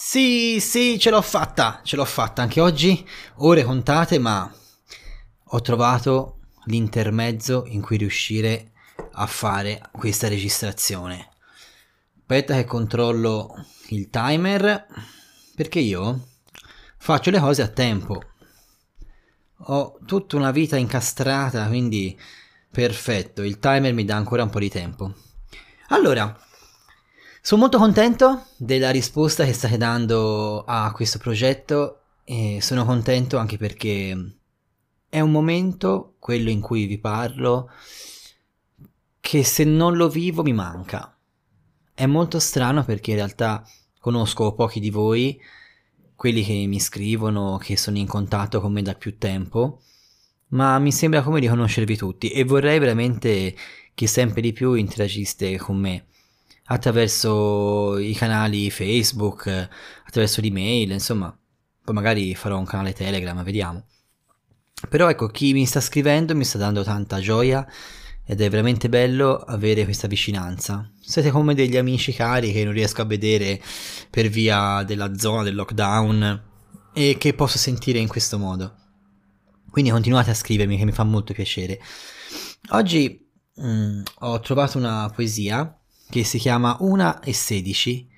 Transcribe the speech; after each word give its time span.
Sì, 0.00 0.60
sì, 0.60 0.96
ce 0.96 1.10
l'ho 1.10 1.20
fatta, 1.20 1.80
ce 1.82 1.96
l'ho 1.96 2.04
fatta 2.04 2.40
anche 2.40 2.60
oggi, 2.60 3.04
ore 3.38 3.64
contate, 3.64 4.20
ma 4.20 4.50
ho 5.44 5.60
trovato 5.60 6.38
l'intermezzo 6.66 7.64
in 7.66 7.82
cui 7.82 7.96
riuscire 7.96 8.70
a 9.14 9.26
fare 9.26 9.82
questa 9.90 10.28
registrazione. 10.28 11.30
Aspetta 12.16 12.54
che 12.54 12.64
controllo 12.64 13.52
il 13.88 14.08
timer, 14.08 14.86
perché 15.56 15.80
io 15.80 16.28
faccio 16.96 17.30
le 17.30 17.40
cose 17.40 17.62
a 17.62 17.68
tempo. 17.68 18.22
Ho 19.64 19.98
tutta 20.06 20.36
una 20.36 20.52
vita 20.52 20.76
incastrata, 20.76 21.66
quindi 21.66 22.16
perfetto, 22.70 23.42
il 23.42 23.58
timer 23.58 23.92
mi 23.92 24.04
dà 24.04 24.14
ancora 24.14 24.44
un 24.44 24.50
po' 24.50 24.60
di 24.60 24.70
tempo. 24.70 25.12
Allora, 25.88 26.46
sono 27.40 27.62
molto 27.62 27.78
contento 27.78 28.46
della 28.56 28.90
risposta 28.90 29.44
che 29.44 29.52
state 29.52 29.76
dando 29.76 30.64
a 30.64 30.92
questo 30.92 31.18
progetto 31.18 32.02
e 32.24 32.58
sono 32.60 32.84
contento 32.84 33.38
anche 33.38 33.56
perché 33.56 34.34
è 35.08 35.20
un 35.20 35.30
momento, 35.30 36.16
quello 36.18 36.50
in 36.50 36.60
cui 36.60 36.86
vi 36.86 36.98
parlo, 36.98 37.70
che 39.20 39.44
se 39.44 39.64
non 39.64 39.96
lo 39.96 40.08
vivo 40.08 40.42
mi 40.42 40.52
manca. 40.52 41.16
È 41.94 42.06
molto 42.06 42.38
strano 42.38 42.84
perché 42.84 43.12
in 43.12 43.16
realtà 43.16 43.64
conosco 44.00 44.52
pochi 44.52 44.80
di 44.80 44.90
voi, 44.90 45.40
quelli 46.14 46.44
che 46.44 46.66
mi 46.66 46.80
scrivono, 46.80 47.56
che 47.56 47.76
sono 47.76 47.96
in 47.96 48.06
contatto 48.06 48.60
con 48.60 48.72
me 48.72 48.82
da 48.82 48.94
più 48.94 49.16
tempo, 49.16 49.80
ma 50.48 50.78
mi 50.78 50.92
sembra 50.92 51.22
come 51.22 51.40
di 51.40 51.46
conoscervi 51.46 51.96
tutti 51.96 52.30
e 52.30 52.44
vorrei 52.44 52.78
veramente 52.78 53.56
che 53.94 54.06
sempre 54.06 54.40
di 54.42 54.52
più 54.52 54.74
interagiste 54.74 55.56
con 55.56 55.76
me 55.78 56.06
attraverso 56.68 57.98
i 57.98 58.14
canali 58.14 58.70
Facebook, 58.70 59.46
attraverso 60.06 60.40
l'email, 60.40 60.90
insomma, 60.90 61.36
poi 61.84 61.94
magari 61.94 62.34
farò 62.34 62.58
un 62.58 62.66
canale 62.66 62.92
Telegram, 62.92 63.42
vediamo. 63.42 63.84
Però 64.88 65.08
ecco, 65.08 65.28
chi 65.28 65.52
mi 65.52 65.66
sta 65.66 65.80
scrivendo 65.80 66.34
mi 66.34 66.44
sta 66.44 66.58
dando 66.58 66.84
tanta 66.84 67.20
gioia 67.20 67.66
ed 68.24 68.40
è 68.40 68.50
veramente 68.50 68.88
bello 68.88 69.36
avere 69.36 69.84
questa 69.84 70.06
vicinanza. 70.06 70.90
Siete 71.00 71.30
come 71.30 71.54
degli 71.54 71.76
amici 71.76 72.12
cari 72.12 72.52
che 72.52 72.62
non 72.62 72.74
riesco 72.74 73.00
a 73.00 73.06
vedere 73.06 73.60
per 74.10 74.28
via 74.28 74.82
della 74.84 75.16
zona 75.16 75.42
del 75.42 75.54
lockdown 75.54 76.42
e 76.92 77.16
che 77.18 77.32
posso 77.32 77.56
sentire 77.56 77.98
in 77.98 78.08
questo 78.08 78.38
modo. 78.38 78.74
Quindi 79.70 79.90
continuate 79.90 80.30
a 80.30 80.34
scrivermi 80.34 80.76
che 80.76 80.84
mi 80.84 80.92
fa 80.92 81.04
molto 81.04 81.32
piacere. 81.32 81.80
Oggi 82.70 83.26
mh, 83.54 83.66
mm, 83.66 84.02
ho 84.18 84.40
trovato 84.40 84.76
una 84.76 85.10
poesia 85.14 85.77
che 86.10 86.24
si 86.24 86.38
chiama 86.38 86.76
Una 86.80 87.20
e 87.20 87.32
16. 87.32 88.08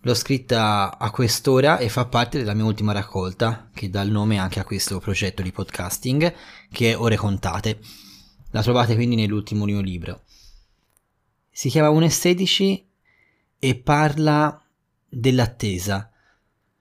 L'ho 0.00 0.14
scritta 0.14 0.98
a 0.98 1.10
quest'ora 1.10 1.78
e 1.78 1.88
fa 1.88 2.06
parte 2.06 2.38
della 2.38 2.54
mia 2.54 2.64
ultima 2.64 2.92
raccolta, 2.92 3.70
che 3.72 3.88
dà 3.88 4.02
il 4.02 4.10
nome 4.10 4.38
anche 4.38 4.60
a 4.60 4.64
questo 4.64 4.98
progetto 4.98 5.40
di 5.40 5.52
podcasting, 5.52 6.34
che 6.70 6.90
è 6.90 6.98
Ore 6.98 7.16
Contate. 7.16 7.80
La 8.50 8.62
trovate 8.62 8.94
quindi 8.94 9.16
nell'ultimo 9.16 9.64
mio 9.64 9.80
libro. 9.80 10.24
Si 11.50 11.68
chiama 11.68 11.88
1 11.88 12.04
e 12.04 12.10
16 12.10 12.88
e 13.58 13.74
parla 13.76 14.60
dell'attesa, 15.08 16.10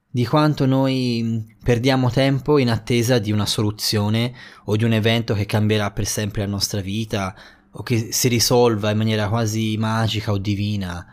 di 0.10 0.26
quanto 0.26 0.66
noi 0.66 1.56
perdiamo 1.64 2.12
tempo 2.12 2.58
in 2.58 2.70
attesa 2.70 3.20
di 3.20 3.32
una 3.32 3.46
soluzione 3.46 4.34
o 4.66 4.76
di 4.76 4.84
un 4.84 4.94
evento 4.94 5.34
che 5.34 5.46
cambierà 5.46 5.92
per 5.92 6.06
sempre 6.06 6.42
la 6.42 6.50
nostra 6.50 6.82
vita 6.82 7.36
o 7.76 7.84
che 7.84 8.12
si 8.12 8.28
risolva 8.28 8.92
in 8.92 8.98
maniera 8.98 9.30
quasi 9.30 9.76
magica 9.78 10.32
o 10.32 10.38
divina 10.38 11.06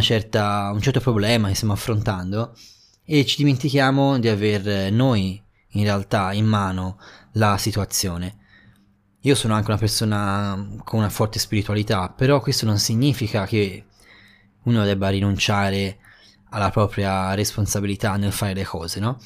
certa, 0.00 0.70
un 0.72 0.80
certo 0.80 1.00
problema 1.00 1.48
che 1.48 1.54
stiamo 1.54 1.72
affrontando 1.72 2.56
e 3.04 3.24
ci 3.24 3.36
dimentichiamo 3.38 4.18
di 4.18 4.28
aver 4.28 4.90
noi 4.92 5.40
in 5.70 5.82
realtà 5.84 6.32
in 6.32 6.46
mano 6.46 6.98
la 7.32 7.56
situazione. 7.56 8.38
Io 9.20 9.34
sono 9.34 9.54
anche 9.54 9.70
una 9.70 9.78
persona 9.78 10.78
con 10.84 11.00
una 11.00 11.10
forte 11.10 11.38
spiritualità, 11.38 12.08
però 12.08 12.40
questo 12.40 12.66
non 12.66 12.78
significa 12.78 13.46
che 13.46 13.84
uno 14.64 14.84
debba 14.84 15.08
rinunciare 15.08 15.98
alla 16.50 16.70
propria 16.70 17.34
responsabilità 17.34 18.16
nel 18.16 18.32
fare 18.32 18.54
le 18.54 18.64
cose, 18.64 19.00
no? 19.00 19.20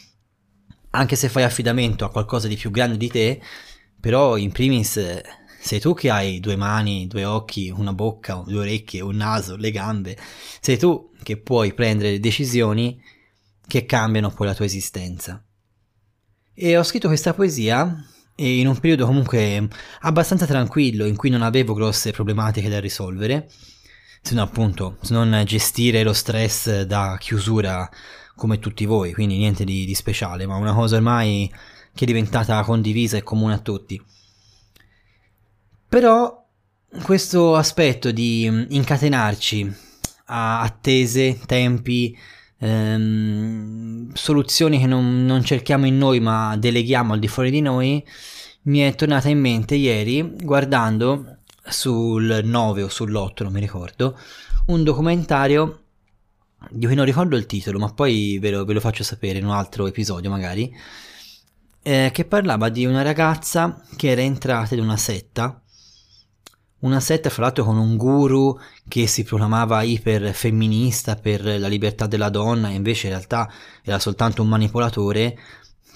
Anche 0.90 1.16
se 1.16 1.28
fai 1.28 1.44
affidamento 1.44 2.04
a 2.04 2.10
qualcosa 2.10 2.48
di 2.48 2.56
più 2.56 2.70
grande 2.70 2.96
di 2.96 3.08
te, 3.08 3.40
però 4.00 4.36
in 4.36 4.52
primis 4.52 4.98
sei 5.60 5.78
tu 5.78 5.94
che 5.94 6.10
hai 6.10 6.40
due 6.40 6.56
mani, 6.56 7.06
due 7.06 7.24
occhi, 7.24 7.70
una 7.70 7.92
bocca, 7.92 8.42
due 8.46 8.60
orecchie, 8.60 9.02
un 9.02 9.16
naso, 9.16 9.56
le 9.56 9.70
gambe. 9.70 10.16
Sei 10.60 10.78
tu 10.78 11.10
che 11.22 11.36
puoi 11.36 11.74
prendere 11.74 12.18
decisioni 12.18 13.00
che 13.66 13.84
cambiano 13.84 14.30
poi 14.30 14.46
la 14.46 14.54
tua 14.54 14.64
esistenza. 14.64 15.42
E 16.54 16.76
ho 16.76 16.82
scritto 16.82 17.08
questa 17.08 17.34
poesia 17.34 18.04
in 18.36 18.66
un 18.66 18.78
periodo 18.78 19.06
comunque 19.06 19.68
abbastanza 20.00 20.46
tranquillo 20.46 21.04
in 21.04 21.16
cui 21.16 21.28
non 21.28 21.42
avevo 21.42 21.74
grosse 21.74 22.10
problematiche 22.10 22.70
da 22.70 22.80
risolvere, 22.80 23.50
se 24.22 24.34
non 24.34 24.44
appunto 24.44 24.96
se 25.02 25.12
non 25.12 25.42
gestire 25.44 26.02
lo 26.02 26.14
stress 26.14 26.82
da 26.82 27.16
chiusura 27.20 27.88
come 28.34 28.58
tutti 28.58 28.86
voi, 28.86 29.12
quindi 29.12 29.36
niente 29.36 29.64
di, 29.64 29.84
di 29.84 29.94
speciale, 29.94 30.46
ma 30.46 30.56
una 30.56 30.72
cosa 30.72 30.96
ormai 30.96 31.52
che 31.94 32.04
è 32.04 32.06
diventata 32.06 32.62
condivisa 32.62 33.18
e 33.18 33.22
comune 33.22 33.54
a 33.54 33.58
tutti. 33.58 34.02
Però 35.90 36.46
questo 37.02 37.56
aspetto 37.56 38.12
di 38.12 38.46
mm, 38.48 38.62
incatenarci 38.68 39.74
a 40.26 40.60
attese, 40.60 41.40
tempi, 41.44 42.16
ehm, 42.58 44.12
soluzioni 44.14 44.78
che 44.78 44.86
non, 44.86 45.26
non, 45.26 45.42
cerchiamo 45.42 45.86
in 45.86 45.98
noi 45.98 46.20
ma 46.20 46.56
deleghiamo 46.56 47.12
al 47.12 47.18
di 47.18 47.26
fuori 47.26 47.50
di 47.50 47.60
noi, 47.60 48.06
mi 48.62 48.78
è 48.78 48.94
tornata 48.94 49.30
in 49.30 49.40
mente 49.40 49.74
ieri 49.74 50.36
guardando 50.40 51.38
sul 51.64 52.40
9 52.44 52.82
o 52.84 52.86
sull'8, 52.86 53.42
non 53.42 53.52
mi 53.52 53.58
ricordo, 53.58 54.16
un 54.66 54.84
documentario 54.84 55.86
di 56.70 56.86
cui 56.86 56.94
non 56.94 57.04
ricordo 57.04 57.36
il 57.36 57.46
titolo, 57.46 57.80
ma 57.80 57.92
poi 57.92 58.38
ve 58.38 58.50
lo, 58.52 58.64
ve 58.64 58.74
lo 58.74 58.80
faccio 58.80 59.02
sapere 59.02 59.40
in 59.40 59.44
un 59.44 59.54
altro 59.54 59.88
episodio 59.88 60.30
magari, 60.30 60.72
eh, 61.82 62.10
che 62.12 62.24
parlava 62.26 62.68
di 62.68 62.86
una 62.86 63.02
ragazza 63.02 63.82
che 63.96 64.10
era 64.10 64.20
entrata 64.20 64.76
in 64.76 64.82
una 64.82 64.96
setta 64.96 65.60
una 66.80 67.00
setta 67.00 67.28
fra 67.28 67.44
l'altro 67.44 67.64
con 67.64 67.76
un 67.76 67.96
guru 67.96 68.58
che 68.88 69.06
si 69.06 69.24
proclamava 69.24 69.82
iper 69.82 70.32
femminista 70.32 71.16
per 71.16 71.44
la 71.44 71.68
libertà 71.68 72.06
della 72.06 72.30
donna 72.30 72.70
e 72.70 72.74
invece 72.74 73.08
in 73.08 73.14
realtà 73.14 73.50
era 73.82 73.98
soltanto 73.98 74.42
un 74.42 74.48
manipolatore 74.48 75.38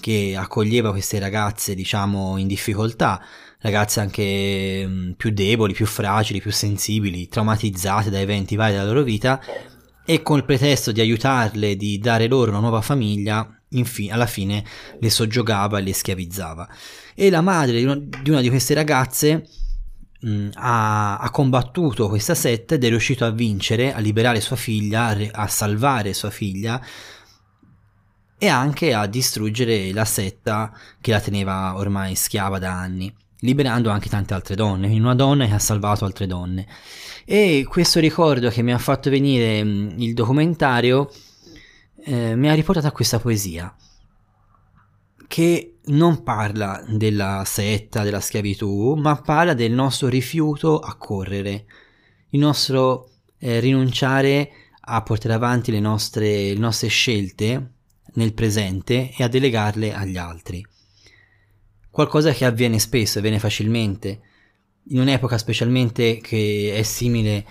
che 0.01 0.35
accoglieva 0.37 0.91
queste 0.91 1.19
ragazze 1.19 1.75
diciamo 1.75 2.37
in 2.37 2.47
difficoltà, 2.47 3.25
ragazze 3.61 4.01
anche 4.01 4.85
mm, 4.87 5.13
più 5.13 5.31
deboli, 5.31 5.73
più 5.73 5.87
fragili, 5.87 6.41
più 6.41 6.53
sensibili, 6.53 7.29
traumatizzate 7.29 8.11
da 8.11 8.21
eventi 8.21 8.57
vari 8.57 8.73
della 8.73 8.85
loro 8.85 9.03
vita 9.03 9.41
e 10.05 10.21
con 10.21 10.37
il 10.37 10.45
pretesto 10.45 10.93
di 10.93 11.01
aiutarle, 11.01 11.77
di 11.77 11.99
dare 11.99 12.27
loro 12.27 12.51
una 12.51 12.61
nuova 12.61 12.83
famiglia, 12.83 13.49
infine, 13.71 14.13
alla 14.13 14.27
fine 14.27 14.63
le 15.01 15.09
soggiogava 15.09 15.79
e 15.79 15.83
le 15.83 15.95
schiavizzava. 15.95 16.69
E 17.15 17.31
la 17.31 17.41
madre 17.41 17.79
di, 17.79 18.31
una 18.31 18.43
di 18.43 18.51
queste 18.51 18.75
ragazze 18.75 19.49
mh, 20.25 20.49
ha, 20.55 21.19
ha, 21.19 21.31
combattuto 21.31 22.09
questa 22.09 22.35
setta 22.35 22.75
ed 22.75 22.85
è 22.85 22.89
riuscito 22.89 23.25
a 23.25 23.31
vincere, 23.31 23.93
a 23.95 23.99
liberare 23.99 24.41
sua 24.41 24.57
figlia, 24.57 25.17
a 25.31 25.47
salvare 25.47 26.15
sua 26.15 26.31
figlia 26.31 26.81
e 28.39 28.49
anche 28.49 28.95
a 28.95 29.07
distruggere 29.07 29.93
la 29.93 30.05
setta 30.05 30.73
che 31.01 31.13
la 31.13 31.21
teneva 31.21 31.77
ormai 31.77 32.15
schiava 32.15 32.59
da 32.59 32.73
anni, 32.73 33.15
liberando 33.41 33.91
anche 33.91 34.09
tante 34.09 34.35
altre 34.35 34.55
donne, 34.55 34.89
una 34.89 35.15
donna 35.15 35.47
che 35.47 35.55
ha 35.55 35.59
salvato 35.59 36.05
altre 36.05 36.27
donne. 36.27 36.67
E 37.25 37.67
questo 37.69 38.01
ricordo 38.01 38.49
che 38.49 38.63
mi 38.63 38.73
ha 38.73 38.79
fatto 38.79 39.11
venire 39.11 39.59
il 39.59 40.15
documentario 40.15 41.11
eh, 42.07 42.37
mi 42.37 42.51
ha 42.51 42.55
riportato 42.55 42.87
a 42.87 42.93
questa 42.93 43.19
poesia 43.19 43.75
che 45.27 45.74
non 45.87 46.23
parla 46.23 46.83
della 46.89 47.43
setta, 47.47 48.03
della 48.03 48.21
schiavitù, 48.21 48.95
ma 48.95 49.17
parla 49.17 49.55
del 49.55 49.73
nostro 49.73 50.09
rifiuto 50.09 50.79
a 50.79 50.95
correre, 50.97 51.67
il 52.31 52.41
nostro 52.41 53.11
eh, 53.39 53.61
rinunciare 53.61 54.51
a 54.87 55.03
portare 55.03 55.35
avanti 55.35 55.71
le 55.71 55.81
nostre, 55.81 56.53
le 56.53 56.59
nostre 56.59 56.89
scelte 56.89 57.73
nel 58.15 58.33
presente 58.33 59.13
e 59.17 59.23
a 59.23 59.29
delegarle 59.29 59.95
agli 59.95 60.17
altri. 60.17 60.65
Qualcosa 61.91 62.33
che 62.33 62.45
avviene 62.45 62.79
spesso, 62.79 63.19
avviene 63.19 63.39
facilmente, 63.39 64.21
in 64.89 65.01
un'epoca 65.01 65.39
specialmente 65.39 66.19
che 66.19 66.75
è 66.75 66.83
simile 66.83 67.47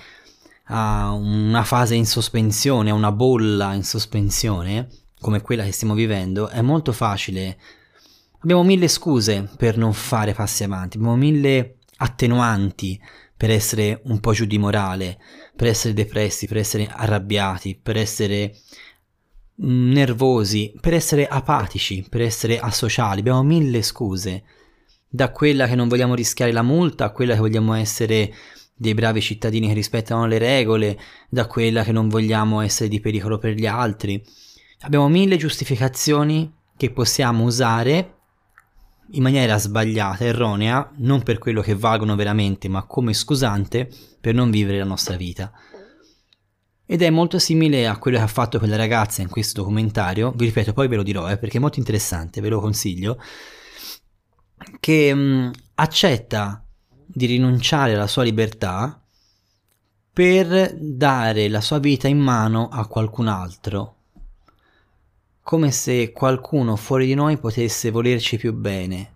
a 0.65 1.11
una 1.11 1.63
fase 1.63 1.95
in 1.95 2.05
sospensione, 2.05 2.89
a 2.89 2.93
una 2.93 3.11
bolla 3.11 3.73
in 3.73 3.83
sospensione, 3.83 4.89
come 5.19 5.41
quella 5.41 5.63
che 5.63 5.71
stiamo 5.71 5.93
vivendo, 5.93 6.49
è 6.49 6.61
molto 6.61 6.91
facile. 6.91 7.57
Abbiamo 8.43 8.63
mille 8.63 8.89
scuse 8.89 9.49
per 9.55 9.77
non 9.77 9.93
fare 9.93 10.33
passi 10.33 10.65
avanti, 10.65 10.97
abbiamo 10.97 11.15
mille 11.15 11.77
attenuanti 11.95 12.99
per 13.37 13.49
essere 13.49 14.01
un 14.05 14.19
po' 14.19 14.33
giù 14.33 14.43
di 14.43 14.57
morale, 14.57 15.17
per 15.55 15.67
essere 15.67 15.93
depressi, 15.93 16.45
per 16.45 16.57
essere 16.57 16.89
arrabbiati, 16.91 17.79
per 17.81 17.95
essere 17.95 18.53
mm, 19.63 19.93
nervosi, 19.93 20.73
per 20.77 20.93
essere 20.93 21.25
apatici, 21.25 22.05
per 22.09 22.19
essere 22.19 22.59
asociali. 22.59 23.21
Abbiamo 23.21 23.43
mille 23.43 23.81
scuse, 23.81 24.43
da 25.07 25.31
quella 25.31 25.65
che 25.65 25.75
non 25.75 25.87
vogliamo 25.87 26.13
rischiare 26.13 26.51
la 26.51 26.63
multa 26.63 27.05
a 27.05 27.11
quella 27.11 27.35
che 27.35 27.39
vogliamo 27.39 27.73
essere 27.75 28.33
dei 28.75 28.93
bravi 28.93 29.21
cittadini 29.21 29.67
che 29.67 29.73
rispettano 29.73 30.25
le 30.25 30.37
regole, 30.37 30.99
da 31.29 31.47
quella 31.47 31.85
che 31.85 31.93
non 31.93 32.09
vogliamo 32.09 32.59
essere 32.59 32.89
di 32.89 32.99
pericolo 32.99 33.37
per 33.37 33.53
gli 33.53 33.67
altri. 33.67 34.21
Abbiamo 34.81 35.07
mille 35.07 35.37
giustificazioni 35.37 36.53
che 36.75 36.91
possiamo 36.91 37.45
usare 37.45 38.17
in 39.11 39.21
maniera 39.21 39.57
sbagliata, 39.57 40.23
erronea, 40.23 40.91
non 40.97 41.23
per 41.23 41.37
quello 41.37 41.61
che 41.61 41.75
valgono 41.75 42.15
veramente, 42.15 42.67
ma 42.67 42.83
come 42.83 43.13
scusante 43.13 43.89
per 44.19 44.33
non 44.33 44.49
vivere 44.49 44.79
la 44.79 44.85
nostra 44.85 45.15
vita. 45.15 45.51
Ed 46.85 47.01
è 47.01 47.09
molto 47.09 47.39
simile 47.39 47.87
a 47.87 47.97
quello 47.97 48.17
che 48.17 48.23
ha 48.23 48.27
fatto 48.27 48.59
quella 48.59 48.75
ragazza 48.75 49.21
in 49.21 49.29
questo 49.29 49.61
documentario, 49.61 50.31
vi 50.35 50.45
ripeto, 50.45 50.73
poi 50.73 50.87
ve 50.87 50.95
lo 50.95 51.03
dirò, 51.03 51.29
eh, 51.29 51.37
perché 51.37 51.57
è 51.57 51.61
molto 51.61 51.79
interessante, 51.79 52.41
ve 52.41 52.49
lo 52.49 52.59
consiglio, 52.59 53.19
che 54.79 55.13
mh, 55.13 55.19
mm, 55.19 55.51
accetta 55.75 56.65
di 57.05 57.25
rinunciare 57.25 57.93
alla 57.93 58.07
sua 58.07 58.23
libertà 58.23 59.01
per 60.11 60.75
dare 60.79 61.47
la 61.49 61.61
sua 61.61 61.79
vita 61.79 62.07
in 62.07 62.19
mano 62.19 62.69
a 62.69 62.85
qualcun 62.87 63.27
altro, 63.27 63.95
come 65.43 65.71
se 65.71 66.11
qualcuno 66.11 66.75
fuori 66.75 67.05
di 67.05 67.13
noi 67.13 67.37
potesse 67.37 67.91
volerci 67.91 68.37
più 68.37 68.53
bene 68.53 69.11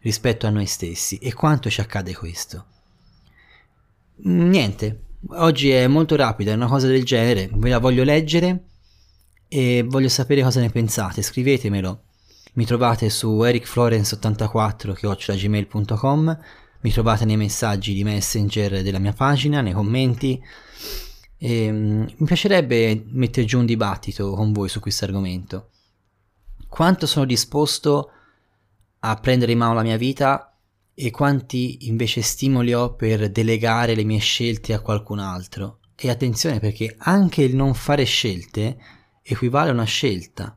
rispetto 0.00 0.46
a 0.46 0.50
noi 0.50 0.66
stessi. 0.66 1.16
E 1.18 1.32
quanto 1.32 1.70
ci 1.70 1.80
accade 1.80 2.14
questo? 2.14 2.64
Niente, 4.22 5.00
oggi 5.28 5.70
è 5.70 5.86
molto 5.86 6.16
rapida, 6.16 6.50
è 6.50 6.54
una 6.54 6.66
cosa 6.66 6.88
del 6.88 7.04
genere, 7.04 7.48
ve 7.52 7.70
la 7.70 7.78
voglio 7.78 8.04
leggere 8.04 8.64
e 9.48 9.84
voglio 9.86 10.08
sapere 10.08 10.42
cosa 10.42 10.60
ne 10.60 10.70
pensate, 10.70 11.22
scrivetemelo. 11.22 12.02
Mi 12.54 12.66
trovate 12.66 13.08
su 13.08 13.40
ericflorence84 13.40 15.36
gmail.com 15.36 16.38
mi 16.82 16.90
trovate 16.90 17.24
nei 17.24 17.36
messaggi 17.36 17.92
di 17.92 18.04
messenger 18.04 18.82
della 18.82 18.98
mia 18.98 19.12
pagina, 19.12 19.60
nei 19.60 19.72
commenti. 19.72 20.42
E, 21.42 21.70
um, 21.70 22.06
mi 22.16 22.26
piacerebbe 22.26 23.02
mettere 23.08 23.46
giù 23.46 23.58
un 23.58 23.64
dibattito 23.64 24.32
con 24.32 24.52
voi 24.52 24.68
su 24.68 24.78
questo 24.78 25.06
argomento. 25.06 25.70
Quanto 26.68 27.06
sono 27.06 27.24
disposto 27.24 28.10
a 28.98 29.16
prendere 29.16 29.52
in 29.52 29.58
mano 29.58 29.72
la 29.72 29.82
mia 29.82 29.96
vita 29.96 30.54
e 30.92 31.10
quanti 31.10 31.88
invece 31.88 32.20
stimoli 32.20 32.74
ho 32.74 32.94
per 32.94 33.30
delegare 33.30 33.94
le 33.94 34.04
mie 34.04 34.18
scelte 34.18 34.74
a 34.74 34.80
qualcun 34.80 35.18
altro. 35.18 35.78
E 35.96 36.10
attenzione 36.10 36.60
perché 36.60 36.94
anche 36.98 37.42
il 37.42 37.56
non 37.56 37.72
fare 37.72 38.04
scelte 38.04 38.76
equivale 39.22 39.70
a 39.70 39.72
una 39.72 39.84
scelta. 39.84 40.54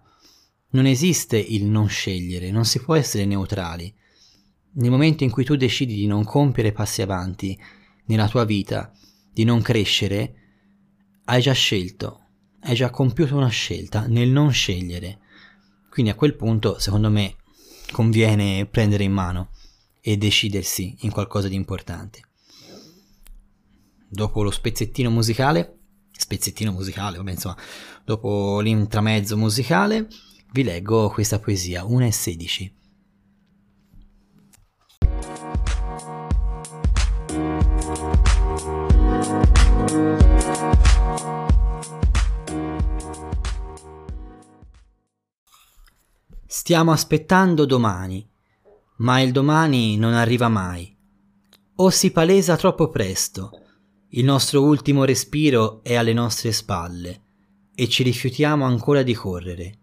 Non 0.72 0.86
esiste 0.86 1.38
il 1.38 1.64
non 1.64 1.88
scegliere, 1.88 2.52
non 2.52 2.66
si 2.66 2.82
può 2.82 2.96
essere 2.96 3.24
neutrali. 3.24 3.94
Nel 4.74 4.92
momento 4.92 5.24
in 5.24 5.30
cui 5.30 5.46
tu 5.46 5.56
decidi 5.56 5.96
di 5.96 6.08
non 6.08 6.26
compiere 6.26 6.74
passi 6.74 7.02
avanti 7.02 7.58
nella 8.06 8.28
tua 8.28 8.44
vita, 8.44 8.92
di 9.32 9.46
non 9.46 9.62
crescere, 9.62 10.43
hai 11.26 11.42
già 11.42 11.54
scelto, 11.54 12.22
hai 12.62 12.76
già 12.76 12.90
compiuto 12.90 13.36
una 13.36 13.50
scelta 13.50 14.06
nel 14.08 14.30
non 14.30 14.52
scegliere. 14.52 15.20
Quindi 15.90 16.12
a 16.12 16.16
quel 16.16 16.36
punto, 16.36 16.80
secondo 16.80 17.10
me, 17.10 17.36
conviene 17.92 18.66
prendere 18.66 19.04
in 19.04 19.12
mano 19.12 19.52
e 20.02 20.18
decidersi 20.18 20.98
in 21.02 21.12
qualcosa 21.12 21.48
di 21.48 21.56
importante. 21.56 22.22
Dopo 24.10 24.44
lo 24.44 24.52
spezzettino 24.52 25.10
musicale, 25.10 25.78
spezzettino 26.12 26.72
musicale, 26.72 27.18
vabbè, 27.18 27.32
insomma, 27.32 27.58
dopo 28.04 28.60
l'intramezzo 28.60 29.38
musicale, 29.38 30.08
vi 30.52 30.64
leggo 30.64 31.10
questa 31.10 31.40
poesia, 31.40 31.86
1 31.86 32.06
e 32.06 32.12
16. 32.12 32.76
Stiamo 46.66 46.94
aspettando 46.94 47.66
domani, 47.66 48.26
ma 49.00 49.20
il 49.20 49.34
domani 49.34 49.98
non 49.98 50.14
arriva 50.14 50.48
mai. 50.48 50.96
O 51.76 51.90
si 51.90 52.10
palesa 52.12 52.56
troppo 52.56 52.88
presto, 52.88 53.52
il 54.12 54.24
nostro 54.24 54.64
ultimo 54.64 55.04
respiro 55.04 55.84
è 55.84 55.96
alle 55.96 56.14
nostre 56.14 56.54
spalle 56.54 57.22
e 57.76 57.90
ci 57.90 58.04
rifiutiamo 58.04 58.64
ancora 58.64 59.04
di 59.04 59.14
correre. 59.14 59.80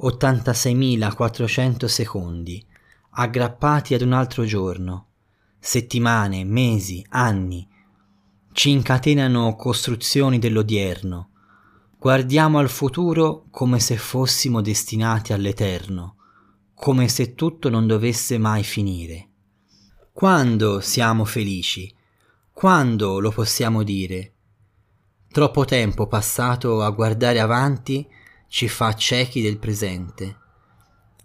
86.400 0.00 1.84
secondi, 1.84 2.66
aggrappati 3.10 3.92
ad 3.92 4.00
un 4.00 4.14
altro 4.14 4.46
giorno, 4.46 5.08
settimane, 5.58 6.44
mesi, 6.44 7.04
anni, 7.10 7.68
ci 8.52 8.70
incatenano 8.70 9.54
costruzioni 9.54 10.38
dell'odierno, 10.38 11.29
Guardiamo 12.00 12.58
al 12.58 12.70
futuro 12.70 13.44
come 13.50 13.78
se 13.78 13.98
fossimo 13.98 14.62
destinati 14.62 15.34
all'eterno, 15.34 16.16
come 16.72 17.08
se 17.08 17.34
tutto 17.34 17.68
non 17.68 17.86
dovesse 17.86 18.38
mai 18.38 18.64
finire. 18.64 19.28
Quando 20.10 20.80
siamo 20.80 21.26
felici? 21.26 21.94
Quando 22.54 23.20
lo 23.20 23.30
possiamo 23.30 23.82
dire? 23.82 24.32
Troppo 25.30 25.66
tempo 25.66 26.06
passato 26.06 26.80
a 26.80 26.88
guardare 26.88 27.38
avanti 27.38 28.08
ci 28.48 28.66
fa 28.66 28.94
ciechi 28.94 29.42
del 29.42 29.58
presente. 29.58 30.38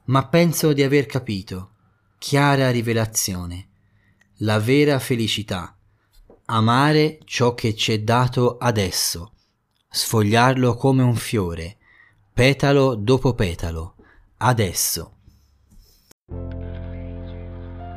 Ma 0.08 0.28
penso 0.28 0.74
di 0.74 0.84
aver 0.84 1.06
capito, 1.06 1.70
chiara 2.18 2.70
rivelazione, 2.70 3.70
la 4.40 4.60
vera 4.60 5.00
felicità, 5.00 5.74
amare 6.48 7.20
ciò 7.24 7.54
che 7.54 7.74
ci 7.76 7.94
è 7.94 8.00
dato 8.02 8.58
adesso 8.58 9.30
sfogliarlo 9.96 10.76
come 10.76 11.04
un 11.04 11.16
fiore, 11.16 11.78
petalo 12.34 12.96
dopo 12.96 13.34
petalo, 13.34 13.96
adesso. 14.40 15.14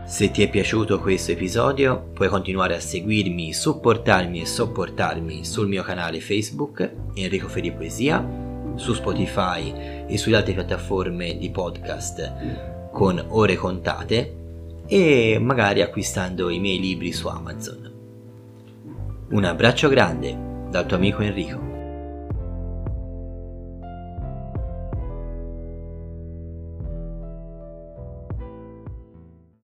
Se 0.07 0.31
ti 0.31 0.45
è 0.45 0.49
piaciuto 0.49 1.01
questo 1.01 1.33
episodio 1.33 2.11
puoi 2.15 2.29
continuare 2.29 2.77
a 2.77 2.81
seguirmi, 2.81 3.53
supportarmi 3.53 4.41
e 4.41 4.47
sopportarmi 4.47 5.45
sul 5.45 5.67
mio 5.67 5.83
canale 5.83 6.21
Facebook 6.21 6.89
Enrico 7.15 7.49
Feri 7.49 7.73
Poesia, 7.73 8.25
su 8.77 8.95
Spotify 8.95 10.07
e 10.07 10.17
sulle 10.17 10.37
altre 10.37 10.55
piattaforme 10.55 11.37
di 11.37 11.51
podcast 11.51 12.91
con 12.93 13.23
ore 13.31 13.57
contate 13.57 14.37
e 14.87 15.39
magari 15.41 15.83
acquistando 15.83 16.49
i 16.49 16.61
miei 16.61 16.79
libri 16.79 17.13
su 17.13 17.27
Amazon. 17.27 17.93
Un 19.31 19.45
abbraccio 19.45 19.89
grande 19.89 20.47
dal 20.71 20.87
tuo 20.87 20.97
amico 20.97 21.23
Enrico. 21.23 21.78